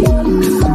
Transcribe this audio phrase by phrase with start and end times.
[0.00, 0.67] Thank you.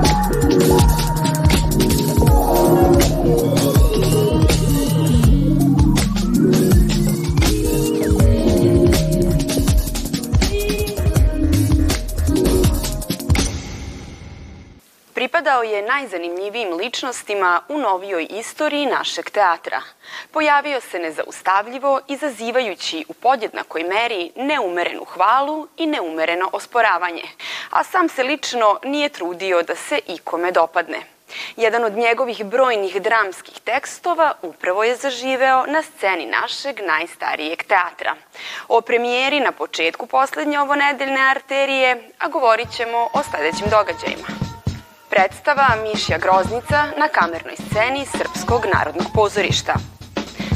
[15.74, 19.82] Je najzanimljivijim ličnostima u novijoj istoriji našeg teatra.
[20.32, 27.24] Pojavio se nezaustavljivo, izazivajući u podjednakoj meri neumerenu hvalu i neumereno osporavanje,
[27.70, 31.14] a sam se lično nije trudio da se ikome dopadne.
[31.58, 38.16] Jedan od njegovih brojnih dramskih tekstova upravo je zaživeo na sceni našeg najstarijeg teatra.
[38.68, 44.43] O premijeri na početku poslednje ovo nedeljne arterije, a govorit ćemo o sledećim događajima.
[45.14, 49.74] Predstava Mišja Groznica na kamernoj sceni Srpskog narodnog pozorišta.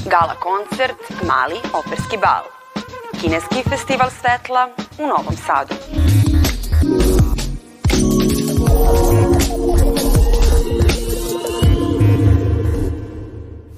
[0.06, 2.44] Gala koncert Mali operski bal.
[3.22, 5.76] Kineski festival svetla u Novom Sadu.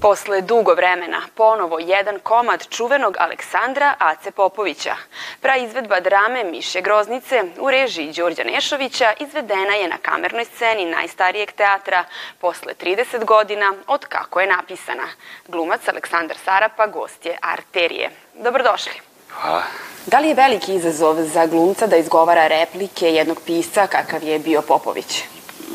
[0.00, 4.94] Posle dugo vremena, ponovo jedan komad čuvenog Aleksandra Ace Popovića.
[5.40, 11.52] Pra izvedba drame Miše Groznice u režiji Đorđa Nešovića izvedena je na kamernoj sceni najstarijeg
[11.52, 12.04] teatra
[12.40, 15.08] posle 30 godina od kako je napisana.
[15.48, 18.10] Glumac Aleksandar Sarapa gost je Arterije.
[18.34, 18.92] Dobrodošli.
[19.30, 19.62] Hvala.
[20.06, 24.62] Da li je veliki izazov za glumca da izgovara replike jednog pisa kakav je bio
[24.62, 25.22] Popović?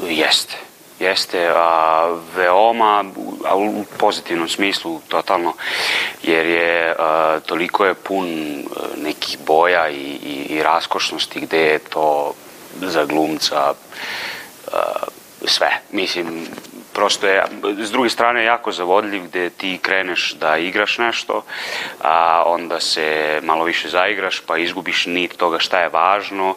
[0.04, 0.65] Jeste.
[1.00, 3.04] Jeste a, veoma,
[3.46, 5.54] a u pozitivnom smislu totalno,
[6.24, 11.80] jer je a, toliko je pun a, nekih boja i, i, i raskošnosti gde je
[11.80, 12.34] to
[12.82, 13.74] za glumca
[14.72, 14.94] a,
[15.46, 15.82] sve.
[15.92, 16.48] Mislim,
[16.96, 17.44] prosto je,
[17.78, 21.44] s druge strane, jako zavodljiv gde ti kreneš da igraš nešto,
[22.02, 26.56] a onda se malo više zaigraš, pa izgubiš nit toga šta je važno.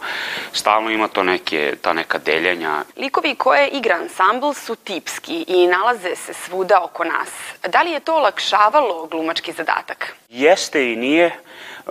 [0.52, 2.84] Stalno ima to neke, ta neka deljenja.
[2.96, 7.30] Likovi koje igra ansambl su tipski i nalaze se svuda oko nas.
[7.68, 10.14] Da li je to olakšavalo glumački zadatak?
[10.28, 11.38] Jeste i nije.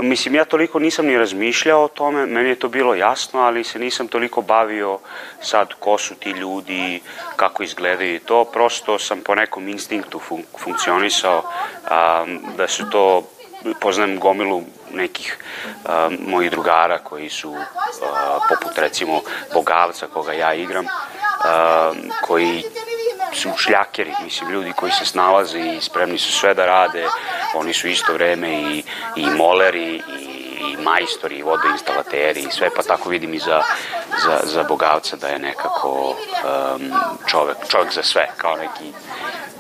[0.01, 3.79] Mislim, ja toliko nisam ni razmišljao o tome, meni je to bilo jasno, ali se
[3.79, 4.99] nisam toliko bavio
[5.41, 7.01] sad ko su ti ljudi,
[7.35, 8.45] kako izgledaju i to.
[8.45, 11.43] Prosto sam po nekom instinktu fun funkcionisao,
[11.85, 12.25] a,
[12.57, 13.23] da su to,
[13.79, 14.63] poznajem gomilu
[14.93, 15.37] nekih
[15.85, 19.21] a, mojih drugara koji su, a, poput recimo
[19.53, 20.85] Bogavca koga ja igram,
[21.43, 21.91] a,
[22.21, 22.63] koji
[23.33, 27.05] su šljakeri, mislim, ljudi koji se snalaze i spremni su sve da rade,
[27.55, 28.83] oni su isto vreme i,
[29.15, 30.37] i moleri i,
[30.71, 33.61] i majstori i vodoinstalateri i sve, pa tako vidim i za,
[34.25, 36.91] za, za Bogavca da je nekako um,
[37.27, 38.91] čovek, čovek za sve, kao neki,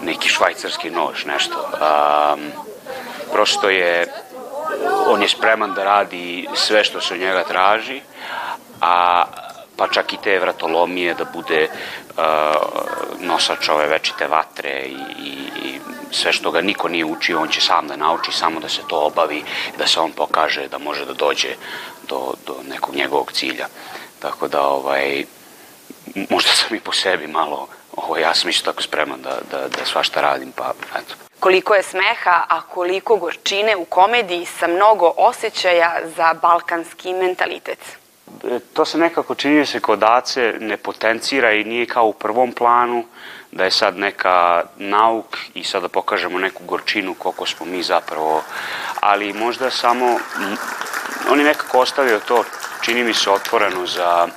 [0.01, 1.69] neki švajcarski nož, nešto.
[1.71, 2.51] Um,
[3.33, 4.07] prosto je,
[5.07, 8.01] on je spreman da radi sve što se od njega traži,
[8.81, 9.23] a
[9.77, 12.23] pa čak i te vratolomije da bude uh,
[13.19, 15.31] nosač ove večite vatre i, i,
[15.63, 15.79] i
[16.11, 18.99] sve što ga niko nije učio, on će sam da nauči, samo da se to
[18.99, 19.43] obavi,
[19.77, 21.55] da se on pokaže da može da dođe
[22.09, 23.67] do, do nekog njegovog cilja.
[24.19, 25.25] Tako da, ovaj,
[26.29, 29.85] možda sam i po sebi malo, ovo, ja sam isto tako spreman da, da, da
[29.85, 31.15] svašta radim, pa eto.
[31.39, 37.79] Koliko je smeha, a koliko gorčine u komediji sa mnogo osjećaja za balkanski mentalitet
[38.73, 42.51] to se nekako čini da se kod Ace ne potencira i nije kao u prvom
[42.51, 43.05] planu,
[43.51, 48.43] da je sad neka nauk i sad da pokažemo neku gorčinu koliko smo mi zapravo,
[48.99, 50.19] ali možda samo,
[51.31, 52.43] on je nekako ostavio to,
[52.81, 54.27] čini mi se otvoreno za,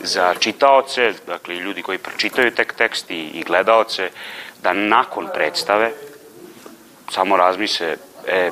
[0.00, 4.10] za čitaoce, dakle ljudi koji pročitaju tek tekst i, i gledaoce,
[4.62, 5.92] da nakon predstave
[7.10, 8.50] samo razmise, e,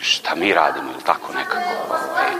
[0.00, 1.70] šta mi radimo ili tako nekako.
[1.88, 2.32] Ovaj,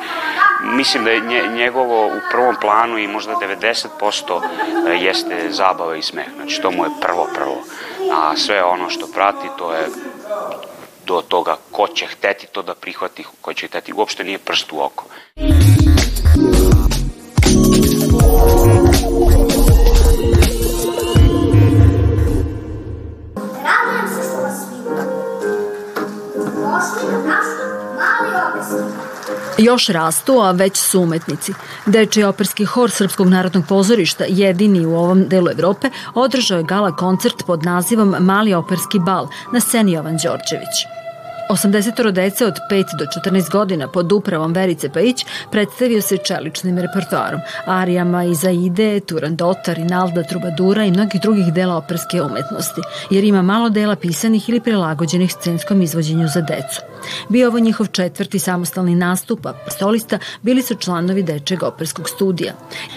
[0.65, 4.41] mislim da je njegovo u prvom planu i možda 90%
[4.89, 6.27] e, jeste zabava i smeh.
[6.37, 7.63] Znači to mu je prvo prvo.
[8.13, 9.87] A sve ono što prati to je
[11.07, 13.93] do toga ko će hteti to da prihvati, ko će hteti.
[13.93, 15.05] Uopšte nije prst u oko.
[29.59, 31.53] Još rastu, a već su umetnici.
[31.87, 37.47] Deči operski hor Srpskog narodnog pozorišta, jedini u ovom delu Evrope, održao je gala koncert
[37.47, 40.99] pod nazivom Mali operski bal na sceni Jovan Đorđević.
[41.51, 47.41] 80 dece od 5 do 14 godina pod upravom Verice Pajić predstavio se čeličnim repertoarom,
[47.67, 52.81] arijama iz Aide, Turandota, Rinalda, Trubadura i mnogih drugih dela operske umetnosti,
[53.11, 56.81] jer ima malo dela pisanih ili prilagođenih scenskom izvođenju za decu.
[57.29, 62.53] Bio ovo njihov četvrti samostalni nastup, a solista bili su članovi Dečeg operskog studija.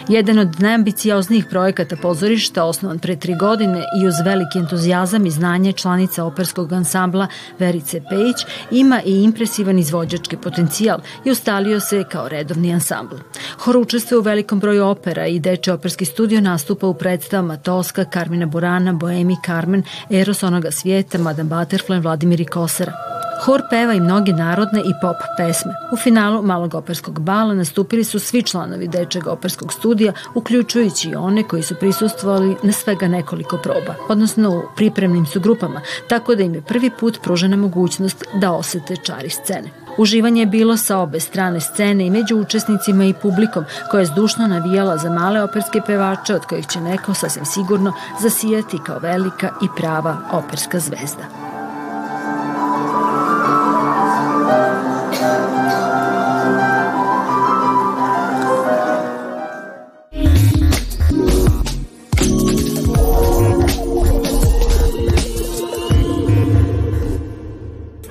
[0.07, 5.73] Jedan od najambicioznijih projekata pozorišta, osnovan pre tri godine i uz veliki entuzijazam i znanje
[5.73, 7.27] članica operskog ansambla
[7.59, 8.37] Verice Pejić,
[8.71, 13.15] ima i impresivan izvođački potencijal i ustalio se kao redovni ansambl.
[13.57, 18.45] Hor učestvuje u velikom broju opera i Deče operski studio nastupa u predstavama Toska, Karmina
[18.45, 23.20] Burana, Boemi, Carmen, Eros onoga svijeta, Madame Butterfly, Vladimir i Kosara.
[23.41, 25.73] Hor peva i mnoge narodne i pop pesme.
[25.91, 31.43] U finalu Malog operskog bala nastupili su svi članovi Dečeg operskog studija, uključujući i one
[31.43, 36.55] koji su prisustvovali na svega nekoliko proba, odnosno u pripremnim su grupama, tako da im
[36.55, 39.69] je prvi put pružena mogućnost da osete čari scene.
[39.97, 44.47] Uživanje je bilo sa obe strane scene i među učesnicima i publikom koja je zdušno
[44.47, 49.67] navijala za male operske pevače od kojih će neko sasvim sigurno zasijati kao velika i
[49.77, 51.50] prava operska zvezda.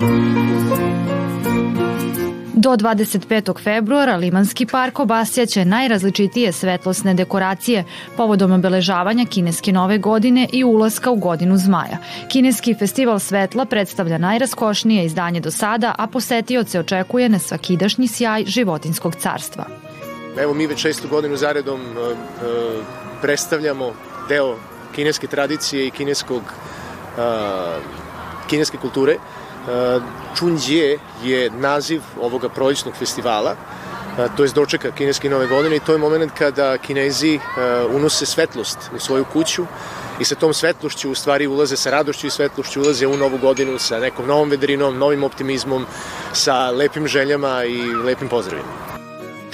[0.00, 0.06] Do
[2.76, 3.62] 25.
[3.62, 7.84] februara Limanski park obasjaće najrazličitije svetlosne dekoracije
[8.16, 11.98] povodom obeležavanja kineske nove godine i ulaska u godinu zmaja.
[12.28, 19.14] Kineski festival svetla predstavlja najraskošnije izdanje do sada, a posetioce očekuje na svakidašnji sjaj životinskog
[19.14, 19.64] carstva.
[20.38, 22.14] Evo mi već šestu godinu zaredom uh, uh,
[23.22, 23.92] predstavljamo
[24.28, 24.56] deo
[24.94, 27.22] kineske tradicije i kineskog, uh,
[28.48, 29.16] kineske kulture.
[30.38, 33.56] Čunđe je naziv ovoga prolećnog festivala,
[34.36, 37.38] to je dočeka kineske nove godine i to je moment kada kinezi
[37.94, 39.64] unose svetlost u svoju kuću
[40.20, 43.78] i sa tom svetlošću u stvari ulaze sa radošću i svetlošću ulaze u novu godinu
[43.78, 45.86] sa nekom novom vedrinom, novim optimizmom,
[46.32, 48.68] sa lepim željama i lepim pozdravima.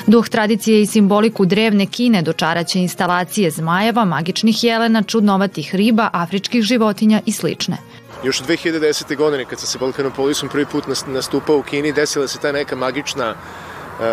[0.06, 7.20] Duh tradicije i simboliku drevne Kine dočaraće instalacije zmajeva, magičnih jelena, čudnovatih riba, afričkih životinja
[7.26, 7.76] i slične.
[8.22, 9.16] Još 2010.
[9.16, 13.30] godine kad sam se Balkanopolisom prvi put nastupao u Kini, desila se ta neka magična
[13.30, 14.04] uh,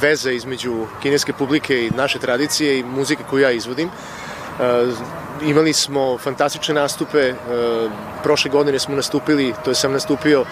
[0.00, 3.88] veza između kineske publike i naše tradicije i muzike koju ja izvodim.
[3.88, 4.98] Uh,
[5.42, 7.92] imali smo fantastične nastupe, uh,
[8.22, 10.44] prošle godine smo nastupili, to je sam nastupio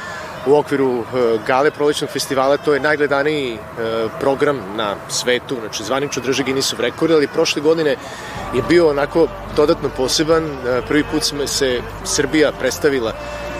[0.47, 1.05] u okviru uh,
[1.47, 7.13] Gale prolećnog festivala, to je najgledaniji uh, program na svetu, znači zvanično drže Guinnessov rekord,
[7.13, 7.97] ali prošle godine
[8.55, 13.13] je bio onako dodatno poseban, uh, prvi put se Srbija predstavila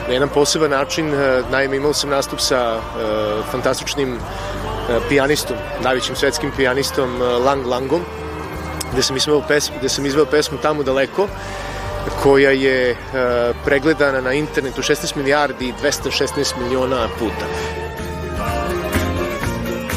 [0.09, 1.15] na jedan poseban način,
[1.51, 2.81] naime imao sam nastup sa
[3.51, 4.19] fantastičnim
[5.09, 8.01] pijanistom, najvećim svetskim pijanistom Lang Langom,
[8.93, 11.29] gde sam izveo pesmu, gde sam izveo pesmu Tamo daleko,
[12.23, 17.47] koja je uh, pregledana na internetu 16 milijardi i 216 miliona puta.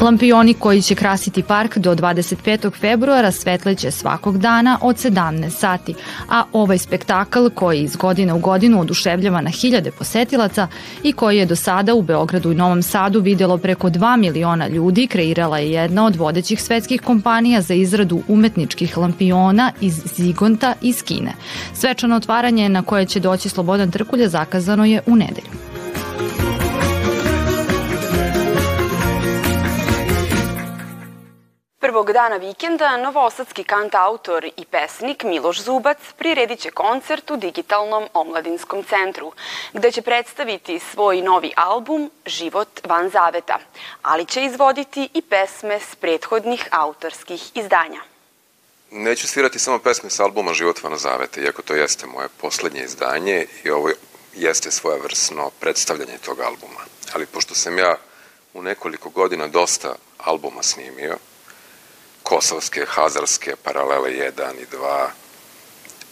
[0.01, 2.80] Lampioni koji će krasiti park do 25.
[2.80, 5.95] februara svetleće svakog dana od 17 sati,
[6.30, 10.68] a ovaj spektakl koji iz godine u godinu oduševljava na hiljade posetilaca
[11.03, 15.07] i koji je do sada u Beogradu i Novom Sadu videlo preko 2 miliona ljudi,
[15.07, 21.33] kreirala je jedna od vodećih svetskih kompanija za izradu umetničkih lampiona iz Zigonta iz Kine.
[21.74, 25.65] Svečano otvaranje na koje će doći Slobodan Trkulja zakazano je u nedelju.
[31.95, 38.83] Prvog dana vikenda novosadski kantautor i pesnik Miloš Zubac priredit će koncert u Digitalnom omladinskom
[38.83, 39.31] centru,
[39.73, 43.59] gde će predstaviti svoj novi album Život van zaveta,
[44.02, 48.02] ali će izvoditi i pesme s prethodnih autorskih izdanja.
[48.92, 53.45] Neću svirati samo pesme s albuma Život van zaveta, iako to jeste moje poslednje izdanje
[53.64, 53.90] i ovo
[54.33, 56.81] jeste svojevrsno predstavljanje tog albuma.
[57.14, 57.95] Ali pošto sam ja
[58.54, 61.18] u nekoliko godina dosta albuma snimio,
[62.26, 65.08] kosovske, hazarske, paralele 1 i 2,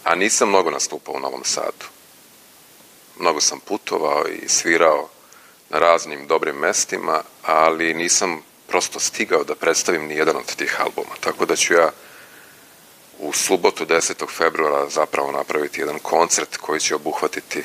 [0.04, 1.86] a nisam mnogo nastupao u Novom Sadu.
[3.18, 5.08] Mnogo sam putovao i svirao
[5.70, 11.14] na raznim dobrim mestima, ali nisam prosto stigao da predstavim ni jedan od tih albuma.
[11.20, 11.90] Tako da ću ja
[13.18, 14.28] u subotu 10.
[14.30, 17.62] februara zapravo napraviti jedan koncert koji će obuhvatiti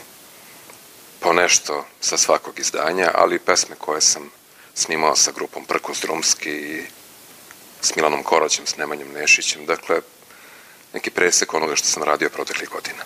[1.20, 4.32] po nešto sa svakog izdanja, ali pesme koje sam
[4.74, 6.84] snimao sa grupom Prkos Drumski i
[7.82, 10.02] s Milanom Koraćem, s Nemanjem Nešićem, dakle,
[10.94, 13.04] neki presek onoga što sam radio proteklih godina.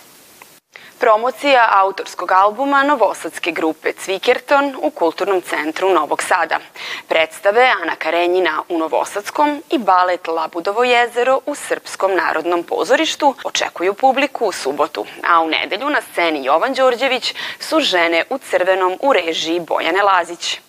[0.98, 6.58] Promocija autorskog albuma Novosadske grupe Cvikerton u Kulturnom centru Novog Sada.
[7.08, 14.46] Predstave Ana Karenjina u Novosadskom i balet Labudovo jezero u Srpskom narodnom pozorištu očekuju publiku
[14.46, 19.60] u subotu, a u nedelju na sceni Jovan Đorđević su žene u crvenom u režiji
[19.60, 20.60] Bojane Lazić.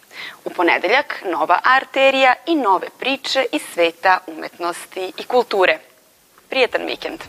[0.45, 5.79] U ponedeljak nova arterija i nove priče iz sveta umetnosti i kulture.
[6.50, 7.19] Prijetan vikend!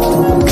[0.00, 0.49] Thank you.